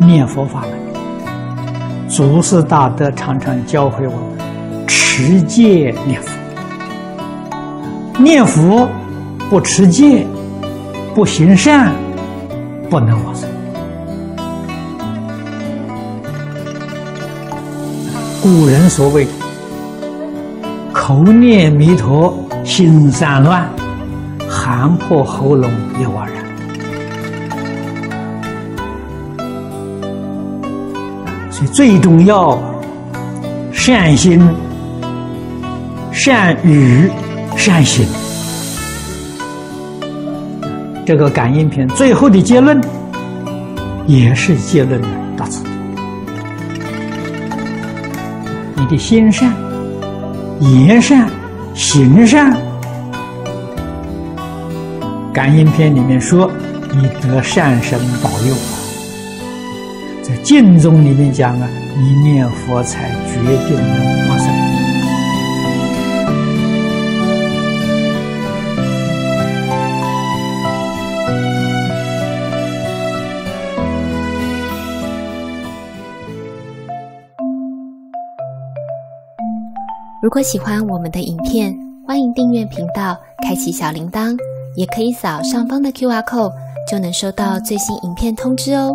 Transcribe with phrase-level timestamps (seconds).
[0.00, 0.70] 念佛法门。
[2.08, 6.30] 祖师大德常常教诲我们持戒念佛。
[8.18, 8.88] 念佛
[9.50, 10.26] 不持戒，
[11.14, 11.92] 不行善，
[12.90, 13.48] 不能往生。
[18.42, 19.26] 古人所谓
[20.92, 22.34] “口念弥陀，
[22.64, 23.68] 心散乱，
[24.48, 25.70] 喊破喉咙
[26.00, 26.44] 也枉然”。
[31.58, 32.56] 所以最重要，
[33.72, 34.40] 善心、
[36.12, 37.10] 善语、
[37.56, 38.06] 善行。
[41.04, 42.80] 这个感应篇最后的结论，
[44.06, 45.64] 也是结论的大词。
[48.76, 49.52] 你的心善、
[50.60, 51.28] 言善、
[51.74, 52.56] 行善，
[55.32, 56.48] 感应篇里面说，
[56.92, 58.87] 你得善神保佑啊。
[60.28, 64.46] 在经中里面讲啊，一念佛才决定能往生。
[80.20, 81.74] 如果喜欢我们的影片，
[82.06, 84.36] 欢迎订阅频道，开启小铃铛，
[84.76, 86.52] 也可以扫上方的 Q R code，
[86.86, 88.94] 就能收到最新影片通知哦。